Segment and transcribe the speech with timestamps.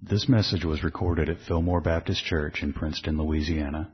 [0.00, 3.90] This message was recorded at Fillmore Baptist Church in Princeton, Louisiana.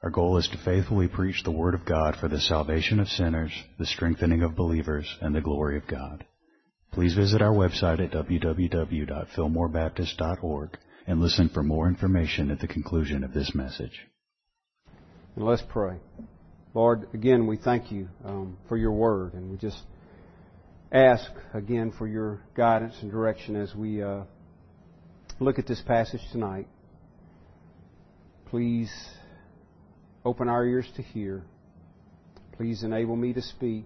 [0.00, 3.50] Our goal is to faithfully preach the Word of God for the salvation of sinners,
[3.76, 6.24] the strengthening of believers, and the glory of God.
[6.92, 13.34] Please visit our website at www.fillmorebaptist.org and listen for more information at the conclusion of
[13.34, 14.06] this message.
[15.34, 15.96] And let's pray.
[16.72, 19.82] Lord, again, we thank you um, for your word, and we just
[20.92, 24.22] ask again for your guidance and direction as we uh,
[25.38, 26.66] look at this passage tonight.
[28.46, 28.92] Please
[30.24, 31.42] open our ears to hear.
[32.56, 33.84] Please enable me to speak.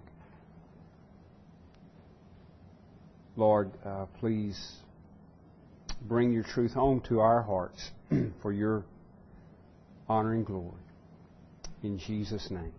[3.37, 4.61] Lord, uh, please
[6.03, 7.91] bring your truth home to our hearts
[8.43, 8.85] for your
[10.09, 10.83] honor and glory.
[11.83, 12.73] In Jesus' name,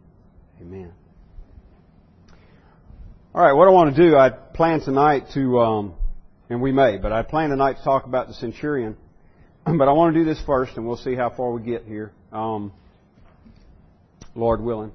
[0.61, 0.93] amen.
[3.33, 5.93] All right, what I want to do, I plan tonight to, um,
[6.51, 8.97] and we may, but I plan tonight to talk about the centurion.
[9.65, 12.11] But I want to do this first, and we'll see how far we get here.
[12.33, 12.73] Um,
[14.35, 14.91] Lord willing,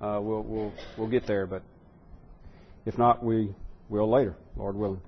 [0.00, 1.46] uh, we'll we'll we'll get there.
[1.46, 1.62] But
[2.86, 3.54] if not, we
[3.88, 5.02] will later, Lord willing.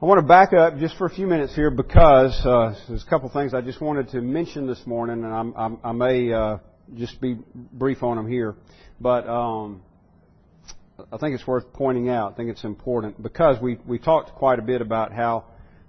[0.00, 3.10] I want to back up just for a few minutes here because uh, there's a
[3.10, 6.58] couple things I just wanted to mention this morning, and I'm, I'm, i may uh,
[6.94, 8.54] just be brief on them here.
[9.00, 9.82] But um,
[11.12, 12.32] I think it's worth pointing out.
[12.32, 15.44] I think it's important because we we talked quite a bit about how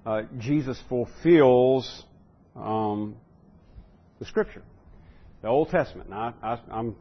[0.06, 2.04] uh, Jesus fulfills
[2.56, 3.16] um,
[4.20, 4.64] the Scripture,
[5.42, 6.10] the Old Testament.
[6.10, 6.96] Now, I, I'm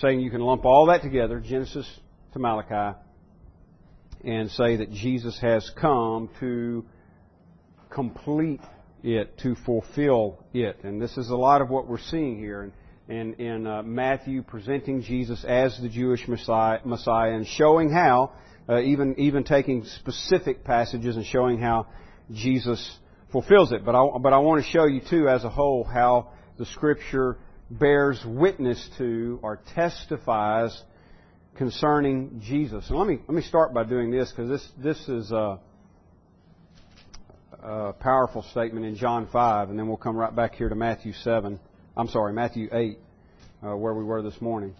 [0.00, 1.86] saying you can lump all that together, Genesis
[2.32, 2.98] to Malachi,
[4.24, 6.84] and say that Jesus has come to
[7.90, 8.60] complete
[9.02, 10.78] it, to fulfill it.
[10.82, 12.62] And this is a lot of what we're seeing here.
[12.62, 12.72] And
[13.08, 18.32] in, in uh, Matthew presenting Jesus as the Jewish Messiah, Messiah and showing how,
[18.68, 21.86] uh, even, even taking specific passages and showing how
[22.32, 22.98] Jesus
[23.30, 23.84] fulfills it.
[23.84, 27.38] But I, but I want to show you too, as a whole, how the Scripture
[27.70, 30.82] bears witness to or testifies
[31.56, 32.88] concerning Jesus.
[32.88, 35.58] And let me let me start by doing this because this this is a,
[37.62, 41.12] a, powerful statement in John five, and then we'll come right back here to Matthew
[41.12, 41.58] seven.
[41.98, 42.98] I'm sorry, Matthew 8,
[43.62, 44.74] uh, where we were this morning.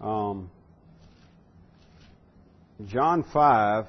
[0.00, 0.50] Um,
[2.88, 3.86] John 5,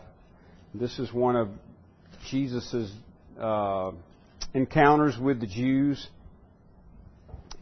[0.76, 1.50] this is one of
[2.30, 2.92] Jesus'
[3.40, 3.94] uh,
[4.54, 6.08] encounters with the Jews.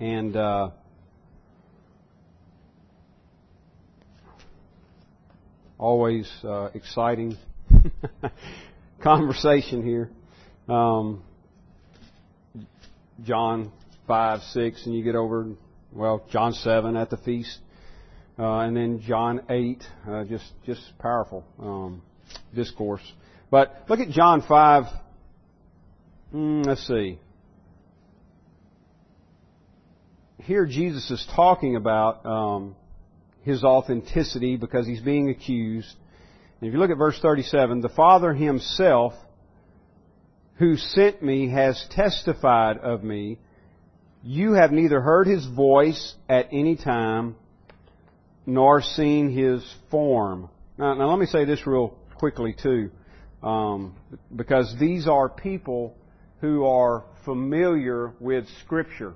[0.02, 0.72] And uh,
[5.78, 7.38] always uh, exciting
[9.02, 10.10] conversation here.
[10.68, 11.24] Um,
[13.24, 13.72] John
[14.08, 15.48] 5, 6, and you get over,
[15.92, 17.60] well, John 7 at the feast.
[18.38, 22.02] Uh, and then John 8, uh, just, just powerful um,
[22.54, 23.02] discourse.
[23.50, 24.84] But look at John 5.
[26.34, 27.20] Mm, let's see.
[30.40, 32.76] Here Jesus is talking about um,
[33.44, 35.96] his authenticity because he's being accused.
[36.60, 39.14] And if you look at verse 37, the Father himself
[40.58, 43.38] who sent me has testified of me.
[44.28, 47.36] You have neither heard his voice at any time
[48.48, 50.50] nor seen his form.
[50.80, 52.90] Now, now let me say this real quickly too,
[53.44, 53.96] um,
[54.36, 55.96] because these are people
[56.42, 59.14] who are familiar with Scripture.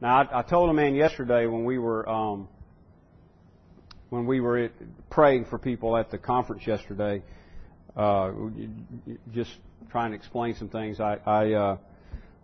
[0.00, 2.46] Now, I, I told a man yesterday when we were um,
[4.10, 4.70] when we were
[5.10, 7.24] praying for people at the conference yesterday,
[7.96, 8.30] uh,
[9.34, 9.50] just
[9.90, 11.00] trying to explain some things.
[11.00, 11.76] I, I uh,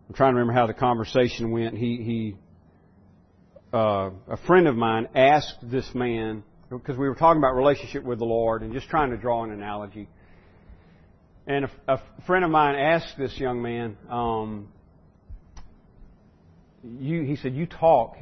[0.08, 1.76] I'm trying to remember how the conversation went.
[1.76, 2.36] He, he
[3.72, 8.19] uh, a friend of mine asked this man because we were talking about relationship with
[8.19, 10.08] the Lord and just trying to draw an analogy.
[11.46, 14.69] And a, a friend of mine asked this young man, um,
[16.82, 18.16] you, he said, you talk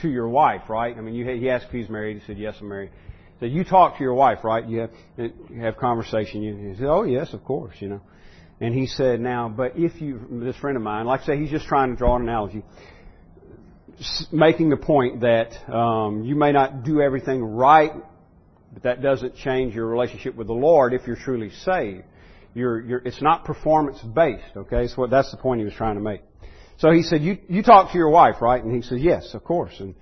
[0.00, 0.96] to your wife, right?
[0.96, 2.18] I mean, you, he asked if he's married.
[2.18, 2.90] He said, yes, I'm married.
[3.38, 4.66] He said, you talk to your wife, right?
[4.66, 6.42] You have, you have conversation.
[6.42, 8.00] You, he said, oh, yes, of course, you know.
[8.60, 11.50] And he said, now, but if you, this friend of mine, like I say, he's
[11.50, 12.62] just trying to draw an analogy,
[14.30, 17.92] making the point that um, you may not do everything right,
[18.72, 22.04] but that doesn't change your relationship with the Lord if you're truly saved.
[22.52, 24.88] You're, you're, it's not performance based, okay?
[24.88, 26.20] So that's the point he was trying to make.
[26.78, 28.62] So he said, you, you talk to your wife, right?
[28.62, 29.74] And he said, yes, of course.
[29.80, 29.94] And,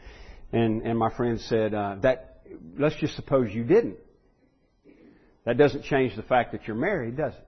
[0.53, 2.41] and, and my friend said, uh, that,
[2.79, 3.99] let's just suppose you didn't.
[5.45, 7.48] That doesn't change the fact that you're married, does it?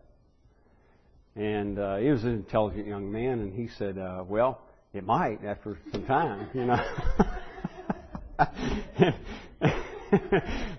[1.40, 4.60] And uh, he was an intelligent young man, and he said, uh, "Well,
[4.92, 6.78] it might after some time, you know."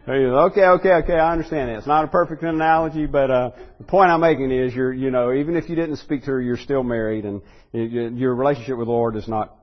[0.04, 1.14] Okay, okay, okay.
[1.14, 1.78] I understand that.
[1.78, 5.34] It's not a perfect analogy, but uh, the point I'm making is, you're, you know,
[5.34, 7.42] even if you didn't speak to her, you're still married, and
[7.74, 9.56] your relationship with the Lord is not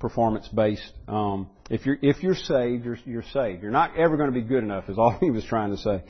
[0.00, 0.92] performance based.
[1.06, 3.62] Um, if you're if you're saved, you're you're saved.
[3.62, 6.02] You're not ever going to be good enough, is all he was trying to say.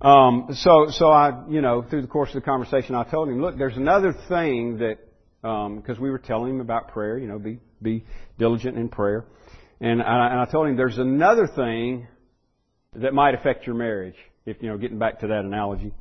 [0.00, 3.40] Um, so so I, you know, through the course of the conversation, I told him,
[3.40, 4.98] look, there's another thing that
[5.42, 8.04] because um, we were telling him about prayer, you know, be be
[8.38, 9.24] diligent in prayer,
[9.80, 12.06] and I, and I told him there's another thing
[12.94, 14.14] that might affect your marriage.
[14.46, 15.92] If you know, getting back to that analogy,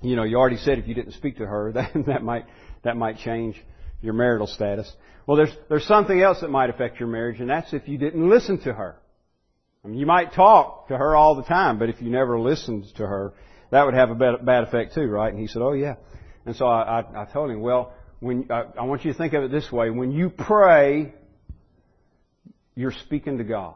[0.00, 2.46] you know, you already said if you didn't speak to her, that that might
[2.82, 3.60] that might change
[4.00, 4.90] your marital status.
[5.26, 8.26] Well, there's there's something else that might affect your marriage, and that's if you didn't
[8.26, 8.96] listen to her.
[9.84, 12.86] I mean, you might talk to her all the time, but if you never listened
[12.96, 13.34] to her,
[13.70, 15.32] that would have a bad, bad effect too, right?
[15.32, 15.94] And he said, "Oh yeah."
[16.46, 19.32] And so I, I, I told him, "Well, when I, I want you to think
[19.32, 21.14] of it this way: when you pray,
[22.74, 23.74] you're speaking to God.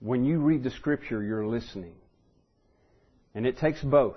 [0.00, 1.94] When you read the scripture, you're listening.
[3.34, 4.16] And it takes both.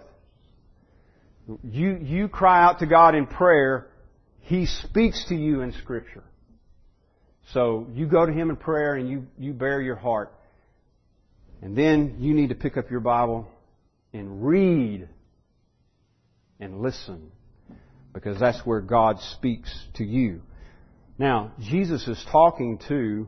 [1.63, 3.88] You, you cry out to God in prayer,
[4.42, 6.24] He speaks to you in scripture.
[7.54, 10.31] So you go to Him in prayer and you, you bare your heart.
[11.61, 13.47] And then you need to pick up your Bible
[14.13, 15.07] and read
[16.59, 17.31] and listen.
[18.13, 20.41] Because that's where God speaks to you.
[21.17, 23.27] Now, Jesus is talking to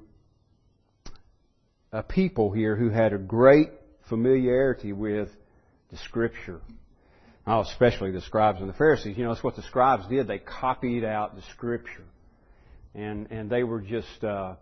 [1.91, 3.69] a people here who had a great
[4.09, 5.29] familiarity with
[5.91, 6.61] the Scripture.
[7.45, 9.17] Oh, especially the scribes and the Pharisees.
[9.17, 10.27] You know, that's what the scribes did.
[10.27, 12.05] They copied out the Scripture.
[12.93, 14.55] And, and they were just uh,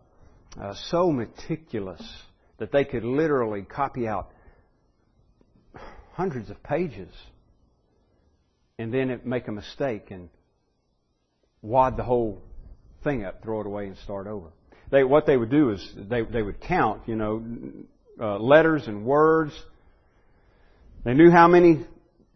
[0.60, 2.01] uh, so meticulous
[2.60, 4.32] that they could literally copy out
[6.14, 7.12] hundreds of pages
[8.78, 10.30] and then make a mistake and
[11.62, 12.42] wad the whole
[13.04, 14.52] thing up, throw it away, and start over
[14.92, 17.44] they, what they would do is they, they would count, you know,
[18.20, 19.54] uh, letters and words.
[21.06, 21.86] They knew how many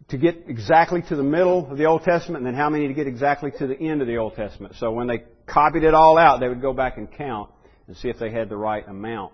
[0.08, 2.94] to get exactly to the middle of the Old Testament and then how many to
[2.94, 4.74] get exactly to the end of the Old Testament.
[4.78, 7.50] So when they copied it all out, they would go back and count
[7.86, 9.32] and see if they had the right amount.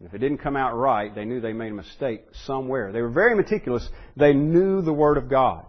[0.00, 2.92] If it didn't come out right, they knew they made a mistake somewhere.
[2.92, 3.88] They were very meticulous.
[4.16, 5.64] They knew the Word of God.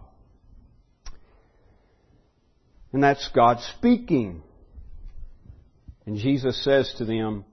[2.92, 4.42] And that's God speaking.
[6.04, 7.44] And Jesus says to them,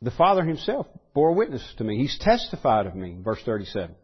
[0.00, 1.98] The Father Himself bore witness to me.
[1.98, 3.16] He's testified of me.
[3.22, 3.94] Verse 37.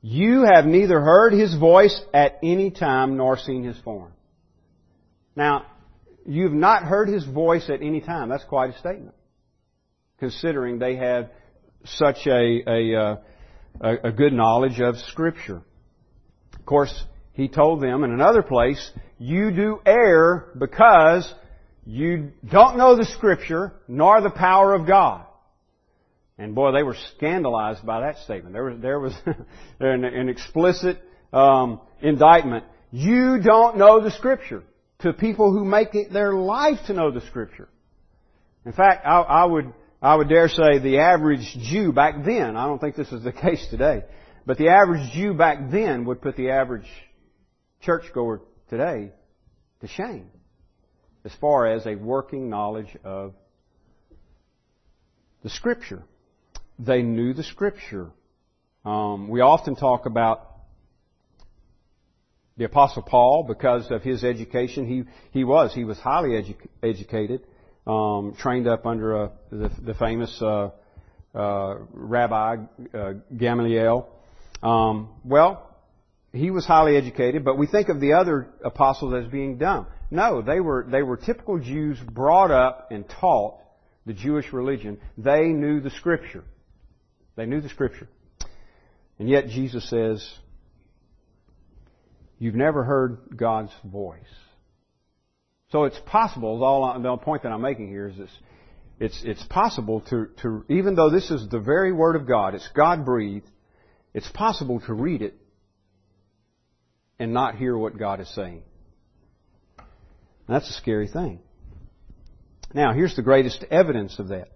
[0.00, 4.12] You have neither heard His voice at any time nor seen His form.
[5.36, 5.66] Now,
[6.26, 8.28] you've not heard His voice at any time.
[8.28, 9.14] That's quite a statement.
[10.18, 11.30] Considering they had
[11.84, 13.16] such a, a, uh,
[13.80, 15.62] a, a good knowledge of Scripture.
[16.58, 21.32] Of course, he told them in another place, you do err because
[21.84, 25.26] you don't know the Scripture nor the power of God.
[26.38, 28.52] And boy, they were scandalized by that statement.
[28.52, 29.14] There was, there was
[29.80, 30.98] an, an, explicit
[31.32, 32.64] um, indictment.
[32.90, 34.62] You don't know the Scripture
[35.02, 37.68] to people who make it their life to know the Scripture.
[38.64, 42.56] In fact, I, I would I would dare say the average Jew back then.
[42.56, 44.02] I don't think this is the case today,
[44.46, 46.88] but the average Jew back then would put the average
[47.80, 49.10] churchgoer today
[49.80, 50.30] to shame
[51.24, 53.34] as far as a working knowledge of
[55.42, 56.02] the Scripture.
[56.78, 58.10] They knew the Scripture.
[58.84, 60.51] Um, we often talk about
[62.56, 64.86] the Apostle Paul because of his education.
[64.86, 67.42] He he was he was highly edu- educated,
[67.86, 70.70] um, trained up under a, the, the famous uh,
[71.34, 72.56] uh, Rabbi
[72.94, 74.08] uh, Gamaliel.
[74.62, 75.68] Um, well,
[76.32, 79.86] he was highly educated, but we think of the other apostles as being dumb.
[80.10, 83.58] No, they were, they were typical Jews brought up and taught
[84.06, 84.98] the Jewish religion.
[85.16, 86.44] They knew the Scripture.
[87.36, 88.08] They knew the Scripture.
[89.18, 90.26] And yet Jesus says,
[92.42, 94.18] You've never heard God's voice.
[95.70, 98.30] So it's possible, all, the point that I'm making here is this,
[98.98, 102.68] it's, it's possible to, to, even though this is the very Word of God, it's
[102.74, 103.46] God breathed,
[104.12, 105.36] it's possible to read it
[107.16, 108.62] and not hear what God is saying.
[110.48, 111.38] That's a scary thing.
[112.74, 114.48] Now, here's the greatest evidence of that.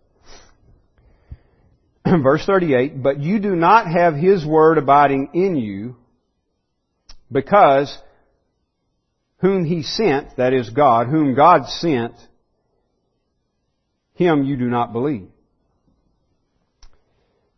[2.04, 5.94] Verse 38, But you do not have His Word abiding in you,
[7.30, 7.96] because
[9.38, 12.14] whom He sent, that is God, whom God sent,
[14.14, 15.28] Him you do not believe.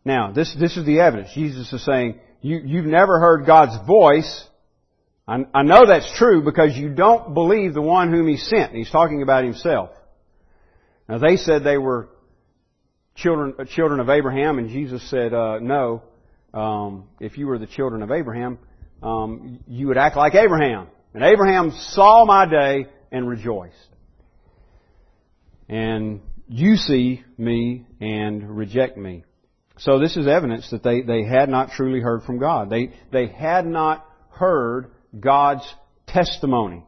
[0.04, 1.30] Now, this, this is the evidence.
[1.34, 4.44] Jesus is saying, you, you've never heard God's voice,
[5.26, 8.72] I know that's true because you don't believe the one whom he sent.
[8.72, 9.90] He's talking about himself.
[11.06, 12.08] Now they said they were
[13.18, 14.58] children, uh, children of Abraham?
[14.58, 16.02] And Jesus said, uh, no.
[16.54, 18.58] Um, if you were the children of Abraham,
[19.02, 20.88] um, you would act like Abraham.
[21.14, 23.74] And Abraham saw my day and rejoiced.
[25.68, 29.24] And you see me and reject me.
[29.78, 32.68] So this is evidence that they, they had not truly heard from God.
[32.70, 35.66] They, they had not heard God's
[36.06, 36.84] testimony.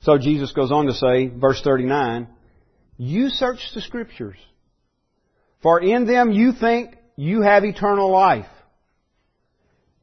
[0.00, 2.28] So Jesus goes on to say, verse 39,
[2.96, 4.36] You search the Scriptures,
[5.62, 8.46] for in them you think you have eternal life.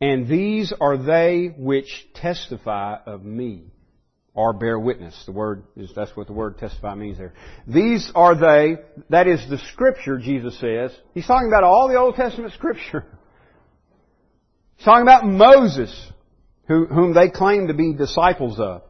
[0.01, 3.65] And these are they which testify of me,
[4.33, 5.21] or bear witness.
[5.25, 7.33] The word is, that's what the word testify means there.
[7.67, 8.77] These are they,
[9.09, 10.97] that is the Scripture, Jesus says.
[11.13, 13.05] He's talking about all the Old Testament Scripture.
[14.77, 16.11] He's talking about Moses,
[16.67, 18.83] who, whom they claim to be disciples of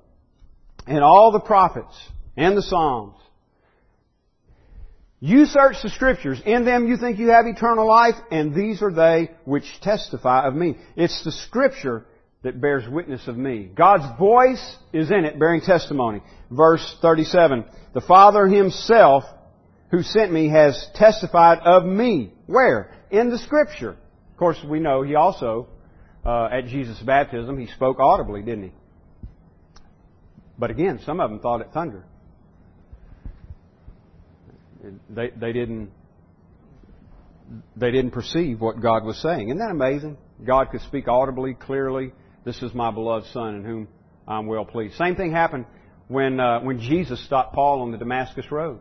[0.85, 1.97] and all the prophets
[2.37, 3.15] and the Psalms.
[5.21, 6.41] You search the scriptures.
[6.45, 10.55] In them you think you have eternal life, and these are they which testify of
[10.55, 10.77] me.
[10.95, 12.05] It's the scripture
[12.43, 13.69] that bears witness of me.
[13.75, 16.21] God's voice is in it, bearing testimony.
[16.49, 17.65] Verse 37.
[17.93, 19.25] The Father Himself,
[19.91, 22.31] who sent me, has testified of me.
[22.45, 22.91] Where?
[23.11, 23.97] In the scripture.
[24.31, 25.67] Of course, we know He also,
[26.25, 28.71] uh, at Jesus' baptism, He spoke audibly, didn't He?
[30.57, 32.05] But again, some of them thought it thundered.
[35.09, 35.91] They, they didn't
[37.75, 39.49] they didn't perceive what God was saying.
[39.49, 40.17] Isn't that amazing?
[40.45, 42.13] God could speak audibly, clearly.
[42.45, 43.87] This is my beloved Son in whom
[44.27, 44.95] I'm well pleased.
[44.95, 45.65] Same thing happened
[46.07, 48.79] when uh, when Jesus stopped Paul on the Damascus road.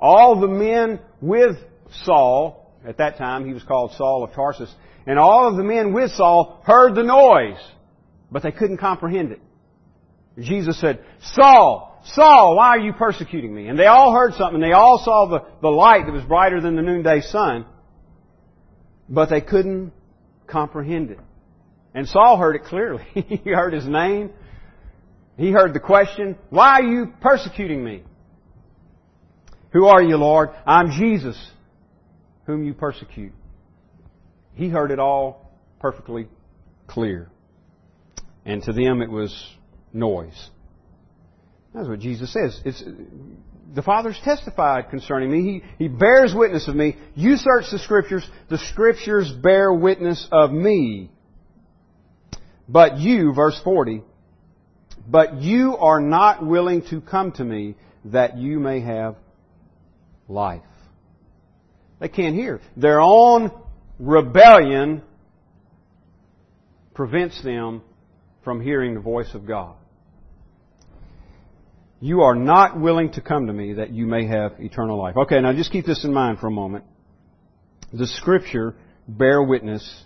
[0.00, 1.56] All the men with
[2.02, 4.72] Saul at that time, he was called Saul of Tarsus,
[5.06, 7.62] and all of the men with Saul heard the noise,
[8.30, 9.40] but they couldn't comprehend it.
[10.38, 11.04] Jesus said,
[11.34, 13.68] Saul, Saul, why are you persecuting me?
[13.68, 14.60] And they all heard something.
[14.60, 17.64] They all saw the, the light that was brighter than the noonday sun.
[19.08, 19.92] But they couldn't
[20.46, 21.18] comprehend it.
[21.94, 23.04] And Saul heard it clearly.
[23.14, 24.30] he heard his name.
[25.36, 28.02] He heard the question, why are you persecuting me?
[29.72, 30.50] Who are you, Lord?
[30.66, 31.36] I'm Jesus,
[32.46, 33.32] whom you persecute.
[34.54, 36.28] He heard it all perfectly
[36.86, 37.28] clear.
[38.44, 39.34] And to them it was
[39.92, 40.50] noise.
[41.74, 42.60] That's what Jesus says.
[42.64, 42.82] It's,
[43.74, 45.62] the Father's testified concerning me.
[45.78, 46.96] He, he bears witness of me.
[47.16, 48.28] You search the Scriptures.
[48.48, 51.10] The Scriptures bear witness of me.
[52.68, 54.02] But you, verse 40,
[55.06, 57.74] but you are not willing to come to me
[58.06, 59.16] that you may have
[60.28, 60.62] life.
[62.00, 62.60] They can't hear.
[62.76, 63.50] Their own
[63.98, 65.02] rebellion
[66.94, 67.82] prevents them
[68.44, 69.74] from hearing the voice of God.
[72.00, 75.16] You are not willing to come to me that you may have eternal life.
[75.16, 76.84] Okay, now just keep this in mind for a moment.
[77.92, 78.74] The Scripture
[79.08, 80.04] bear witness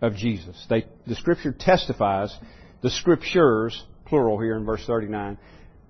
[0.00, 0.64] of Jesus.
[0.68, 2.34] They, the Scripture testifies,
[2.82, 5.38] the Scriptures, plural here in verse 39,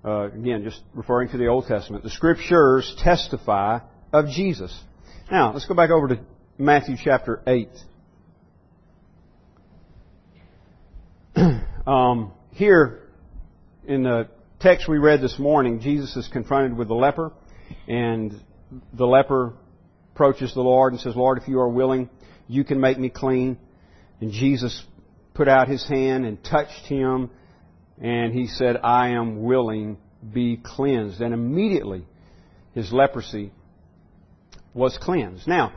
[0.03, 3.79] uh, again, just referring to the Old Testament, the Scriptures testify
[4.11, 4.77] of Jesus.
[5.29, 6.19] Now, let's go back over to
[6.57, 7.69] Matthew chapter 8.
[11.87, 13.00] um, here,
[13.85, 14.27] in the
[14.59, 17.31] text we read this morning, Jesus is confronted with the leper,
[17.87, 18.33] and
[18.93, 19.53] the leper
[20.13, 22.09] approaches the Lord and says, Lord, if you are willing,
[22.47, 23.57] you can make me clean.
[24.19, 24.83] And Jesus
[25.33, 27.31] put out his hand and touched him,
[27.99, 29.97] and he said, I am willing,
[30.33, 31.21] be cleansed.
[31.21, 32.05] And immediately
[32.73, 33.51] his leprosy
[34.73, 35.47] was cleansed.
[35.47, 35.73] Now,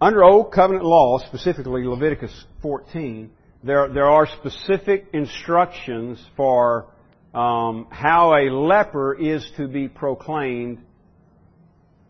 [0.00, 3.30] under Old Covenant law, specifically Leviticus 14,
[3.62, 6.86] there, there are specific instructions for
[7.34, 10.78] um, how a leper is to be proclaimed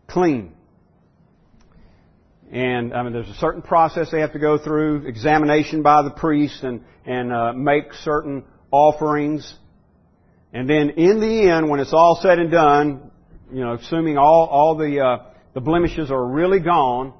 [0.07, 0.53] clean.
[2.51, 6.09] And I mean, there's a certain process they have to go through, examination by the
[6.09, 9.53] priest, and and uh, make certain offerings.
[10.53, 13.11] And then in the end, when it's all said and done,
[13.53, 15.17] you know, assuming all all the uh,
[15.53, 17.13] the blemishes are really gone,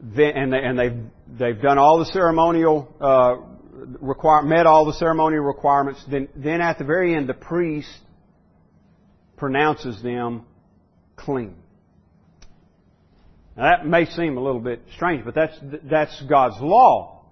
[0.00, 0.96] then, and, they, and they've,
[1.38, 3.36] they've done all the ceremonial, uh,
[4.00, 7.90] require, met all the ceremonial requirements, then, then at the very end, the priest
[9.36, 10.44] pronounces them
[11.16, 11.54] clean.
[13.56, 17.24] Now that may seem a little bit strange, but that's, that's God's law.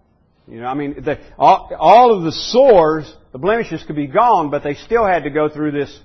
[0.46, 4.50] You know, I mean, the, all, all of the sores, the blemishes could be gone,
[4.50, 6.00] but they still had to go through this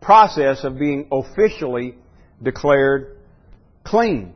[0.00, 1.94] process of being officially
[2.42, 3.16] declared
[3.84, 4.34] clean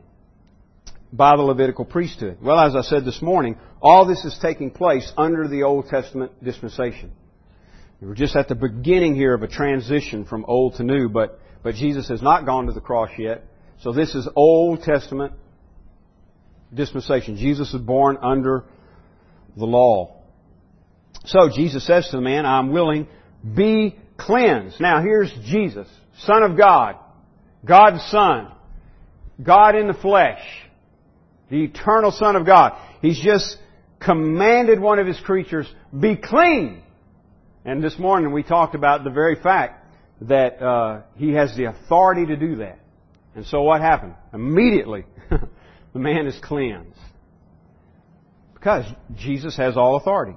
[1.11, 2.37] by the Levitical priesthood.
[2.41, 6.31] Well, as I said this morning, all this is taking place under the Old Testament
[6.43, 7.11] dispensation.
[8.01, 11.75] We're just at the beginning here of a transition from old to new, but, but
[11.75, 13.43] Jesus has not gone to the cross yet.
[13.81, 15.33] So this is Old Testament
[16.73, 17.35] dispensation.
[17.35, 18.63] Jesus is born under
[19.57, 20.15] the law.
[21.25, 23.07] So Jesus says to the man, I'm willing,
[23.43, 24.79] be cleansed.
[24.79, 25.87] Now here's Jesus,
[26.19, 26.95] Son of God,
[27.65, 28.51] God's Son,
[29.41, 30.41] God in the flesh,
[31.49, 32.73] the eternal Son of God.
[33.01, 33.57] He's just
[33.99, 36.81] commanded one of His creatures, be clean.
[37.65, 39.85] And this morning we talked about the very fact
[40.21, 42.79] that uh, He has the authority to do that.
[43.35, 44.15] And so what happened?
[44.33, 45.05] Immediately,
[45.93, 46.97] the man is cleansed.
[48.53, 50.35] Because Jesus has all authority.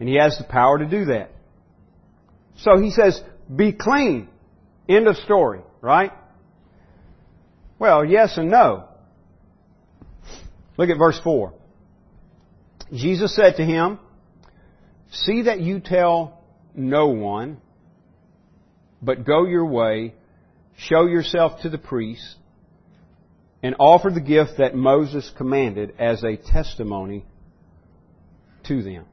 [0.00, 1.30] And He has the power to do that.
[2.58, 3.20] So He says,
[3.54, 4.28] be clean.
[4.88, 6.12] End of story, right?
[7.78, 8.88] Well, yes and no.
[10.76, 11.52] Look at verse 4.
[12.92, 13.98] Jesus said to him,
[15.10, 16.42] See that you tell
[16.74, 17.58] no one,
[19.00, 20.14] but go your way,
[20.76, 22.36] show yourself to the priest,
[23.62, 27.24] and offer the gift that Moses commanded as a testimony
[28.64, 29.04] to them.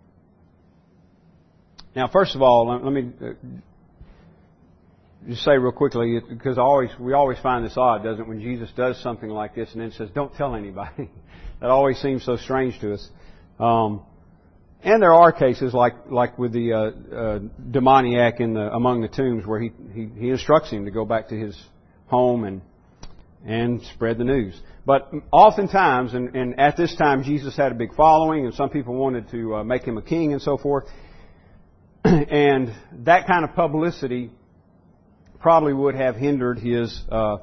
[1.95, 3.33] Now, first of all, let me uh,
[5.27, 8.69] just say real quickly, because always we always find this odd, doesn't it, when Jesus
[8.75, 11.09] does something like this and then says, "Don't tell anybody."
[11.59, 13.09] that always seems so strange to us.
[13.59, 14.01] Um,
[14.81, 19.09] and there are cases like like with the uh, uh, demoniac in the among the
[19.09, 21.61] tombs where he, he he instructs him to go back to his
[22.07, 22.61] home and
[23.45, 24.59] and spread the news.
[24.85, 28.95] But oftentimes, and, and at this time, Jesus had a big following, and some people
[28.95, 30.85] wanted to uh, make him a king and so forth.
[32.03, 32.73] and
[33.03, 34.31] that kind of publicity
[35.39, 37.37] probably would have hindered his uh,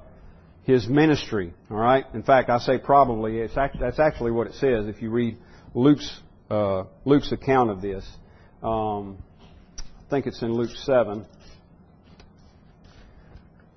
[0.64, 1.52] his ministry.
[1.70, 2.04] All right.
[2.14, 3.38] In fact, I say probably.
[3.38, 5.36] It's actually, that's actually what it says if you read
[5.74, 8.06] Luke's uh, Luke's account of this.
[8.62, 9.18] Um,
[9.78, 11.26] I think it's in Luke seven.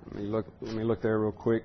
[0.05, 0.47] Let me look.
[0.61, 1.63] Let me look there real quick.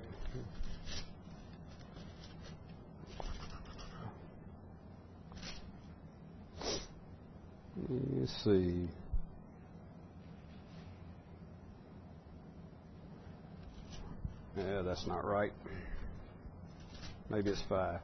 [7.87, 8.87] Let's see.
[14.57, 15.51] Yeah, that's not right.
[17.29, 17.99] Maybe it's five.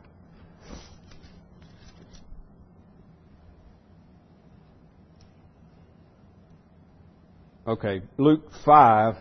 [7.68, 9.16] Okay, Luke 5,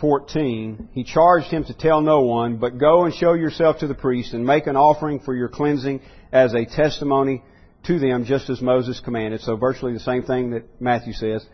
[0.00, 0.88] 14.
[0.92, 4.32] He charged him to tell no one, but go and show yourself to the priest
[4.32, 6.00] and make an offering for your cleansing
[6.32, 7.42] as a testimony
[7.86, 9.40] to them, just as Moses commanded.
[9.40, 11.44] So virtually the same thing that Matthew says.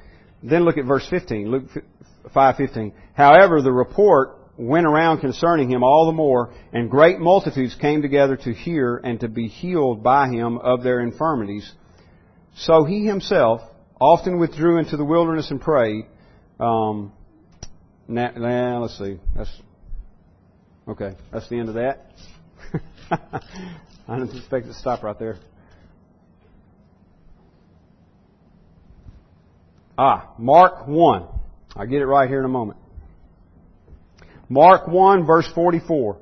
[0.42, 1.50] Then look at verse 15.
[1.50, 1.70] Luke
[2.32, 2.92] 5:15.
[3.14, 8.36] However, the report went around concerning him all the more, and great multitudes came together
[8.36, 11.70] to hear and to be healed by him of their infirmities.
[12.56, 13.62] So he himself
[14.00, 16.06] often withdrew into the wilderness and prayed.
[16.60, 17.12] Um,
[18.06, 19.18] now, now, let's see.
[19.36, 19.50] That's
[20.88, 21.14] okay.
[21.32, 22.06] That's the end of that.
[24.08, 25.38] I didn't expect it to stop right there.
[29.96, 31.26] Ah, Mark 1.
[31.76, 32.78] I'll get it right here in a moment.
[34.48, 36.18] Mark 1 verse 44.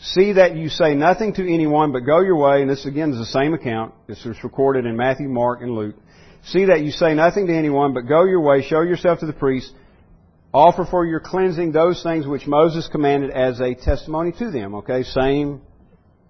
[0.00, 3.18] See that you say nothing to anyone, but go your way, and this again is
[3.18, 3.94] the same account.
[4.08, 5.94] This is recorded in Matthew, Mark, and Luke.
[6.44, 9.32] See that you say nothing to anyone, but go your way, show yourself to the
[9.32, 9.72] priest,
[10.52, 14.74] offer for your cleansing those things which Moses commanded as a testimony to them.
[14.76, 15.60] Okay, same,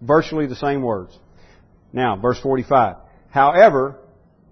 [0.03, 1.19] virtually the same words.
[1.95, 2.97] Now, verse 45.
[3.31, 3.97] However,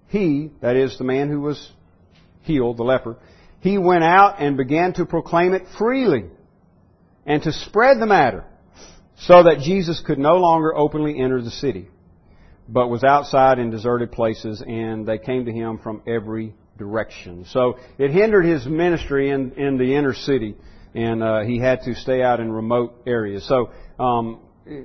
[0.07, 1.71] he, that is the man who was
[2.41, 3.17] healed, the leper,
[3.61, 6.25] he went out and began to proclaim it freely
[7.25, 8.43] and to spread the matter
[9.15, 11.87] so that Jesus could no longer openly enter the city,
[12.67, 17.45] but was outside in deserted places and they came to him from every direction.
[17.45, 20.55] So it hindered his ministry in, in the inner city
[20.95, 23.47] and uh, he had to stay out in remote areas.
[23.47, 23.69] So
[23.99, 24.39] um,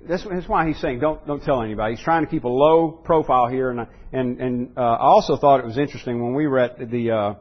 [0.08, 1.94] that's, why he's saying don't don't tell anybody.
[1.94, 5.60] He's trying to keep a low profile here, and and and uh, I also thought
[5.60, 7.34] it was interesting when we were at the uh,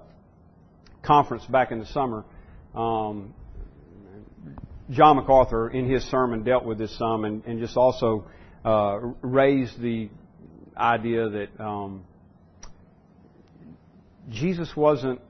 [1.06, 2.26] conference back in the summer.
[2.74, 3.34] Um,
[4.92, 8.28] John MacArthur, in his sermon, dealt with this some and, and just also
[8.64, 10.10] uh, raised the
[10.78, 12.04] idea that um,
[14.30, 15.22] Jesus wasn't.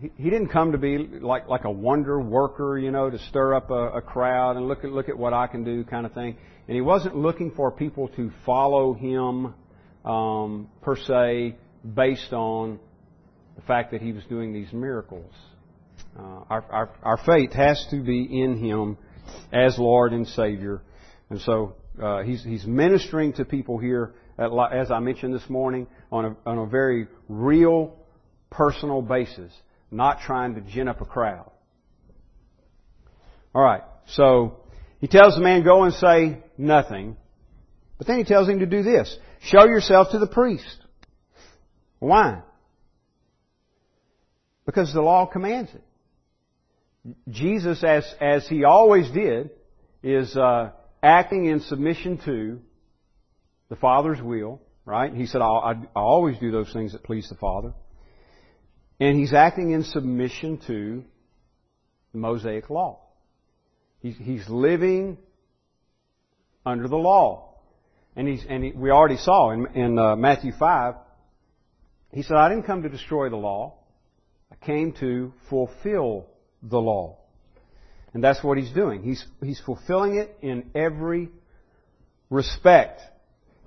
[0.00, 3.70] He, didn't come to be like like a wonder worker, you know, to stir up
[3.70, 6.36] a, a crowd and look at look at what I can do, kind of thing.
[6.66, 9.54] And he wasn't looking for people to follow him
[10.04, 11.56] um, per se,
[11.94, 12.80] based on
[13.56, 15.32] the fact that he was doing these miracles.
[16.18, 18.96] Uh, our, our, our faith has to be in him
[19.52, 20.82] as Lord and Savior.
[21.30, 25.86] And so uh, he's, he's ministering to people here, at, as I mentioned this morning,
[26.10, 27.96] on a, on a very real,
[28.50, 29.52] personal basis.
[29.94, 31.50] not trying to gin up a crowd.
[33.54, 34.60] Alright, so
[35.00, 37.16] he tells the man, go and say nothing.
[37.98, 39.16] But then he tells him to do this.
[39.42, 40.78] Show yourself to the priest.
[42.00, 42.42] Why?
[44.66, 45.82] Because the law commands it.
[47.28, 49.50] Jesus, as, as he always did,
[50.02, 50.70] is uh,
[51.02, 52.60] acting in submission to
[53.68, 55.12] the Father's will, right?
[55.12, 57.74] He said, I, I always do those things that please the Father.
[59.00, 61.04] And he's acting in submission to
[62.12, 63.00] the Mosaic Law.
[64.00, 65.18] He's, he's living
[66.64, 67.54] under the law.
[68.16, 70.94] And, he's, and he, we already saw in, in uh, Matthew 5,
[72.12, 73.74] he said, I didn't come to destroy the law.
[74.50, 76.26] I came to fulfill
[76.62, 77.18] the law.
[78.12, 79.02] And that's what he's doing.
[79.02, 81.30] He's, he's fulfilling it in every
[82.30, 83.00] respect.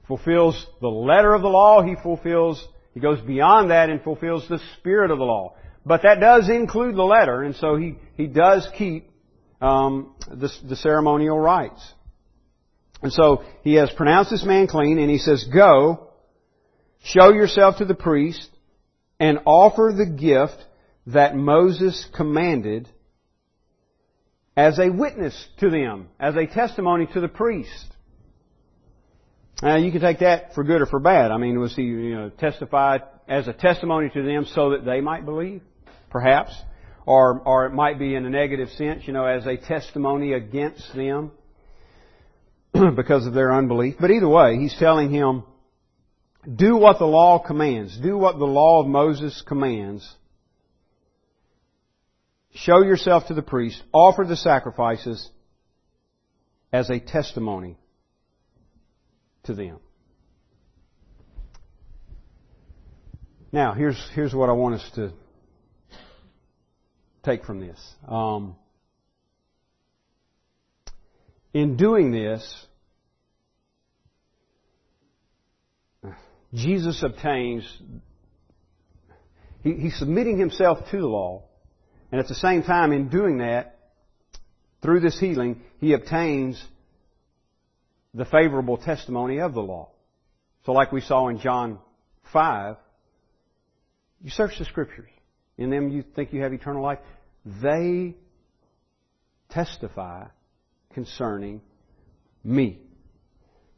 [0.08, 4.60] Fulfills the letter of the law, he fulfills, he goes beyond that and fulfills the
[4.78, 5.56] spirit of the law.
[5.86, 9.10] But that does include the letter, and so he, he does keep
[9.62, 11.82] um, the, the ceremonial rites.
[13.02, 16.10] And so he has pronounced this man clean, and he says, Go,
[17.04, 18.50] show yourself to the priest,
[19.20, 20.58] and offer the gift
[21.08, 22.90] that Moses commanded
[24.56, 27.86] as a witness to them, as a testimony to the priest.
[29.62, 31.32] Now you can take that for good or for bad.
[31.32, 35.00] I mean, was he you know, testified as a testimony to them so that they
[35.00, 35.62] might believe?
[36.10, 36.54] Perhaps.
[37.06, 40.94] Or, or it might be in a negative sense, you know, as a testimony against
[40.94, 41.32] them
[42.96, 43.96] because of their unbelief.
[44.00, 45.44] But either way, he's telling him,
[46.54, 47.98] do what the law commands.
[47.98, 50.06] Do what the law of Moses commands
[52.54, 53.82] Show yourself to the priest.
[53.94, 55.30] Offer the sacrifices
[56.72, 57.78] as a testimony
[59.44, 59.80] to them.
[63.52, 65.14] Now, here's, here's what I want us to
[67.24, 67.80] take from this.
[68.08, 68.56] Um,
[71.54, 72.66] in doing this,
[76.54, 77.64] Jesus obtains,
[79.64, 81.44] he, he's submitting himself to the law,
[82.12, 83.78] and at the same time, in doing that,
[84.82, 86.64] through this healing, he obtains
[88.14, 89.90] the favorable testimony of the law.
[90.66, 91.80] So like we saw in John
[92.34, 92.78] 5,
[94.22, 95.10] you search the scriptures.
[95.58, 97.00] In them you think you have eternal life.
[97.46, 98.16] They
[99.50, 100.28] testify
[100.94, 101.62] concerning
[102.44, 102.80] me.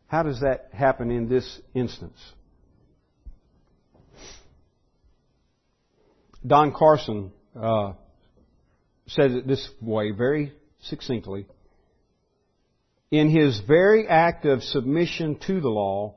[0.07, 2.17] How does that happen in this instance?
[6.45, 7.93] Don Carson uh,
[9.10, 11.45] says it this way very succinctly.
[13.12, 16.15] In his very act of submission to the law,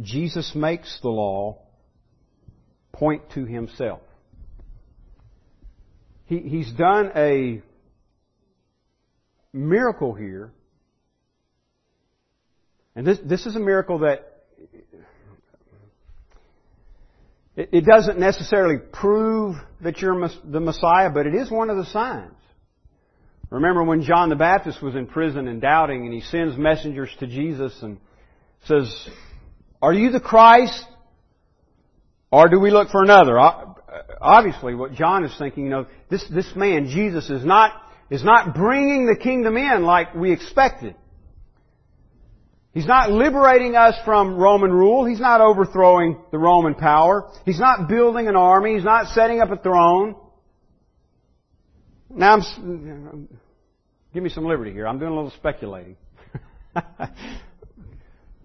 [0.00, 1.58] Jesus makes the law
[2.92, 4.00] point to himself.
[6.26, 7.62] He, he's done a
[9.52, 10.52] miracle here.
[12.96, 14.31] And this, this is a miracle that
[17.54, 22.32] It doesn't necessarily prove that you're the Messiah, but it is one of the signs.
[23.50, 27.26] Remember when John the Baptist was in prison and doubting, and he sends messengers to
[27.26, 27.98] Jesus and
[28.64, 29.08] says,
[29.82, 30.86] Are you the Christ?
[32.30, 33.38] Or do we look for another?
[33.38, 37.74] Obviously, what John is thinking, you know, this, this man, Jesus, is not,
[38.08, 40.94] is not bringing the kingdom in like we expected.
[42.72, 45.04] He's not liberating us from Roman rule.
[45.04, 47.30] He's not overthrowing the Roman power.
[47.44, 48.74] He's not building an army.
[48.74, 50.16] He's not setting up a throne.
[52.08, 53.28] Now I'm,
[54.14, 54.86] give me some liberty here.
[54.86, 55.96] I'm doing a little speculating.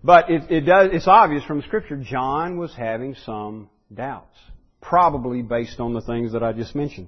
[0.03, 4.37] but it, it does, it's obvious from scripture, John was having some doubts.
[4.81, 7.07] Probably based on the things that I just mentioned.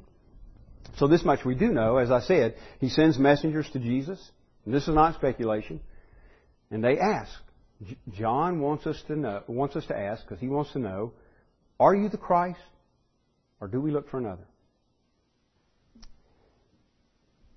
[0.97, 4.19] So this much we do know, as I said, he sends messengers to Jesus.
[4.65, 5.81] this is not speculation.
[6.71, 7.31] And they ask.
[8.11, 11.13] John wants us to know, wants us to ask because he wants to know,
[11.79, 12.59] are you the Christ
[13.61, 14.45] or do we look for another?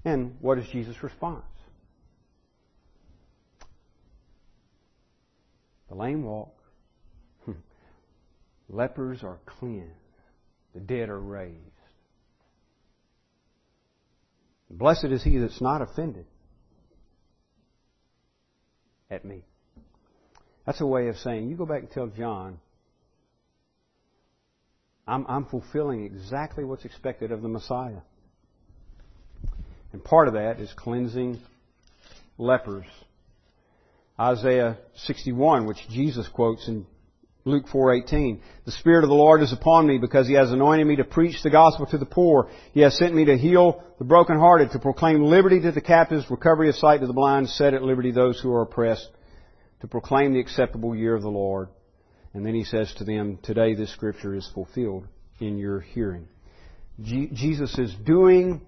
[0.04, 1.44] And what is Jesus' response?
[5.88, 6.54] The lame walk.
[7.44, 7.52] Hmm.
[8.68, 9.92] Lepers are cleansed.
[10.74, 11.58] The dead are raised.
[14.70, 16.24] Blessed is he that's not offended
[19.12, 19.44] at me.
[20.66, 22.58] That's a way of saying, you go back and tell John,
[25.06, 28.00] I'm, I'm fulfilling exactly what's expected of the Messiah.
[29.92, 31.40] And part of that is cleansing
[32.38, 32.86] lepers.
[34.18, 36.86] Isaiah 61, which Jesus quotes in
[37.44, 38.40] Luke 4:18.
[38.64, 41.42] The Spirit of the Lord is upon me because He has anointed me to preach
[41.42, 42.48] the gospel to the poor.
[42.72, 46.68] He has sent me to heal the brokenhearted, to proclaim liberty to the captives, recovery
[46.68, 49.08] of sight to the blind, set at liberty those who are oppressed,
[49.80, 51.68] to proclaim the acceptable year of the Lord.
[52.32, 55.08] And then He says to them, Today this scripture is fulfilled
[55.40, 56.28] in your hearing.
[57.00, 58.60] Jesus is doing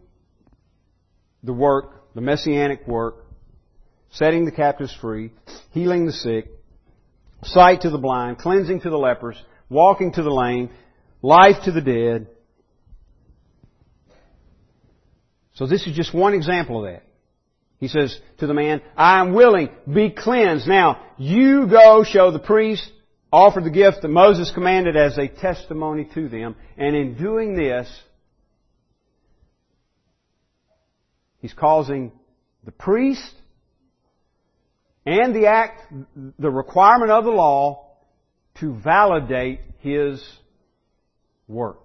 [1.45, 3.27] the work, the messianic work,
[4.11, 5.31] setting the captives free,
[5.71, 6.47] healing the sick,
[7.47, 9.37] sight to the blind, cleansing to the lepers,
[9.69, 10.71] walking to the lame,
[11.23, 12.29] life to the dead.
[15.55, 17.05] So this is just one example of that.
[17.79, 20.67] He says to the man, I am willing, be cleansed.
[20.67, 22.91] Now, you go show the priest,
[23.33, 27.89] offer the gift that Moses commanded as a testimony to them, and in doing this,
[31.39, 32.13] he's causing
[32.65, 33.35] the priest
[35.07, 35.83] and the act,
[36.39, 37.91] the requirement of the law
[38.61, 40.25] to validate his
[41.47, 41.81] work.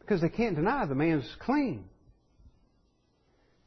[0.00, 1.84] Because they can't deny the man's clean.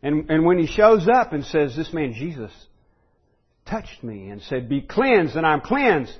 [0.03, 2.51] And, and when he shows up and says, this man Jesus
[3.65, 6.17] touched me and said, be cleansed and I'm cleansed.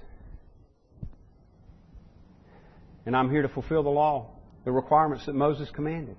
[3.06, 4.30] And I'm here to fulfill the law,
[4.64, 6.16] the requirements that Moses commanded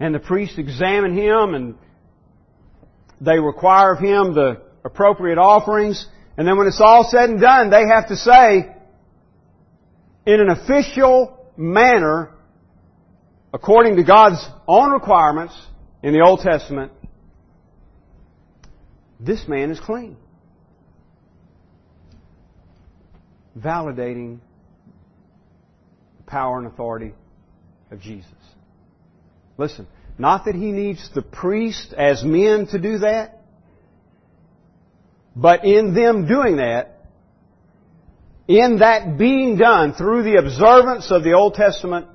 [0.00, 1.74] and the priests examine him and
[3.20, 6.06] they require of him the appropriate offerings.
[6.36, 8.74] And then when it's all said and done, they have to say,
[10.26, 12.30] in an official manner,
[13.52, 15.54] according to God's own requirements
[16.02, 16.92] in the Old Testament,
[19.20, 20.16] this man is clean.
[23.56, 24.40] Validating
[26.16, 27.12] the power and authority
[27.90, 28.30] of Jesus.
[29.62, 29.86] Listen,
[30.18, 33.38] not that he needs the priest as men to do that,
[35.36, 36.98] but in them doing that,
[38.48, 42.08] in that being done through the observance of the Old Testament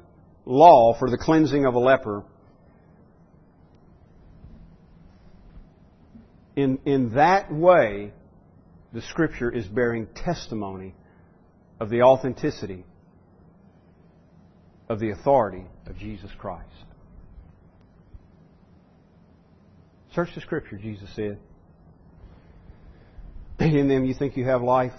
[0.44, 2.24] law for the cleansing of a leper,
[6.58, 8.12] in, in that way,
[8.92, 10.94] the Scripture is bearing testimony
[11.80, 12.84] of the authenticity
[14.90, 16.87] of the authority of Jesus Christ.
[20.18, 21.38] Search the Scripture, Jesus said.
[23.60, 24.94] In them you think you have life.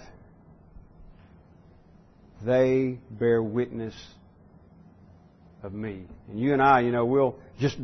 [2.45, 3.93] They bear witness
[5.61, 6.05] of me.
[6.29, 7.75] And you and I, you know, we'll just,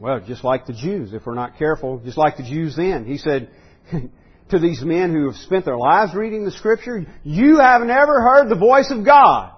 [0.00, 3.06] well, just like the Jews, if we're not careful, just like the Jews then.
[3.06, 3.50] He said
[4.50, 8.48] to these men who have spent their lives reading the Scripture, you have never heard
[8.48, 9.52] the voice of God.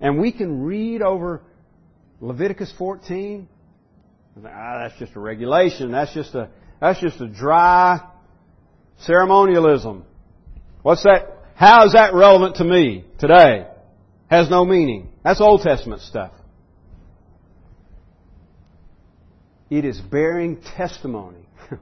[0.00, 1.42] And we can read over
[2.20, 3.48] Leviticus 14
[4.44, 5.92] ah, that's just a regulation.
[5.92, 8.00] That's just a, that's just a dry
[9.00, 10.04] ceremonialism.
[10.82, 11.32] What's that?
[11.54, 13.66] How is that relevant to me today?
[14.28, 15.08] Has no meaning.
[15.24, 16.32] That's Old Testament stuff.
[19.70, 21.48] It is bearing testimony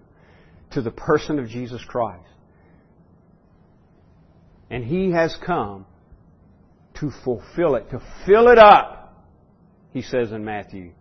[0.73, 2.23] to the person of Jesus Christ.
[4.71, 5.87] And He has come
[7.01, 9.25] to fulfill it, to fill it up,
[9.91, 10.93] He says in Matthew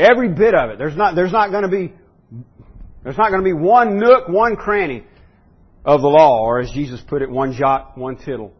[0.00, 0.78] Every bit of it.
[0.78, 1.92] There's not, there's not going to be,
[3.04, 5.04] there's not going to be one nook, one cranny
[5.84, 8.52] of the law, or as Jesus put it, one jot, one tittle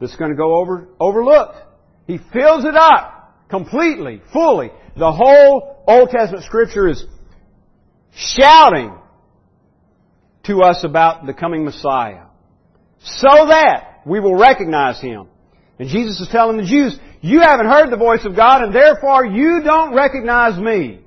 [0.00, 1.58] that's going to go over, overlooked.
[2.06, 4.70] He fills it up completely, fully.
[4.96, 7.04] The whole Old Testament scripture is
[8.14, 8.96] shouting
[10.44, 12.24] to us about the coming Messiah.
[13.02, 15.28] So that we will recognize Him.
[15.78, 19.24] And Jesus is telling the Jews, you haven't heard the voice of God and therefore
[19.24, 21.00] you don't recognize me.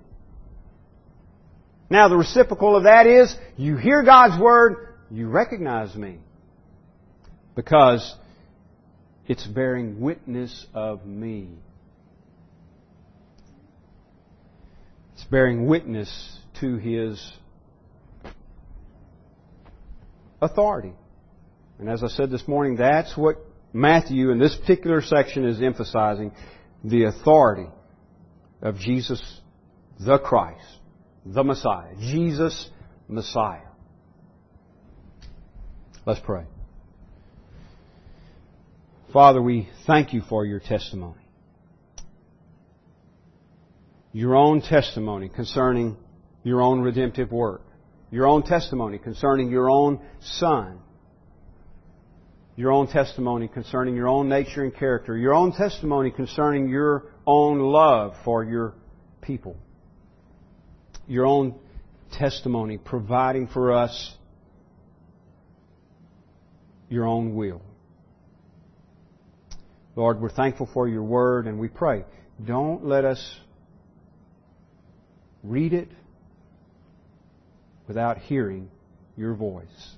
[1.90, 6.18] Now the reciprocal of that is, you hear God's Word, you recognize me.
[7.56, 8.16] Because
[9.28, 11.50] it's bearing witness of me.
[15.14, 17.32] It's bearing witness to His
[20.42, 20.94] authority.
[21.80, 23.45] And as I said this morning, that's what
[23.76, 26.32] Matthew, in this particular section, is emphasizing
[26.82, 27.68] the authority
[28.62, 29.22] of Jesus
[30.00, 30.66] the Christ,
[31.26, 31.94] the Messiah.
[32.00, 32.70] Jesus,
[33.10, 33.68] Messiah.
[36.06, 36.46] Let's pray.
[39.12, 41.28] Father, we thank you for your testimony.
[44.14, 45.98] Your own testimony concerning
[46.44, 47.64] your own redemptive work.
[48.10, 50.80] Your own testimony concerning your own Son
[52.56, 57.60] your own testimony concerning your own nature and character, your own testimony concerning your own
[57.60, 58.74] love for your
[59.22, 59.58] people,
[61.08, 61.56] your own
[62.14, 64.16] testimony providing for us
[66.90, 67.62] your own will.
[69.96, 72.06] Lord, we're thankful for your word and we pray,
[72.46, 73.40] don't let us
[75.44, 75.90] read it
[77.88, 78.70] without hearing
[79.16, 79.96] your voice.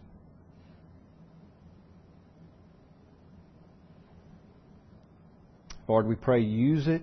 [5.87, 7.01] Lord, we pray use it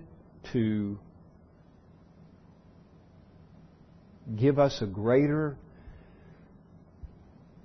[0.53, 0.99] to
[4.35, 5.57] give us a greater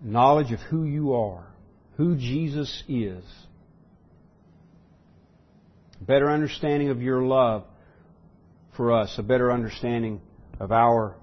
[0.03, 1.47] knowledge of who you are,
[1.97, 3.23] who Jesus is,
[6.01, 7.65] a better understanding of your love
[8.77, 10.23] for us, a better understanding
[10.59, 11.17] of our